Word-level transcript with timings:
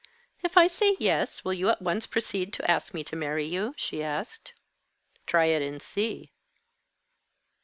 "If 0.41 0.57
I 0.57 0.65
say 0.65 0.97
yes, 0.99 1.43
will 1.45 1.53
you 1.53 1.69
at 1.69 1.79
once 1.79 2.07
proceed 2.07 2.53
to 2.53 2.65
ask 2.71 2.91
me 2.91 3.03
to 3.03 3.15
marry 3.15 3.45
you?" 3.45 3.75
she 3.77 4.01
asked. 4.01 4.53
"Try 5.27 5.45
it 5.45 5.61
and 5.61 5.79
see." 5.79 6.31